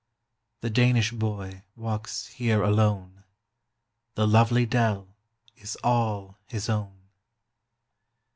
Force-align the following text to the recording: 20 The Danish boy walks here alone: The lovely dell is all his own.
20 0.61 0.61
The 0.61 0.73
Danish 0.73 1.11
boy 1.11 1.61
walks 1.75 2.25
here 2.29 2.63
alone: 2.63 3.23
The 4.15 4.25
lovely 4.25 4.65
dell 4.65 5.09
is 5.57 5.75
all 5.83 6.39
his 6.47 6.69
own. 6.69 7.11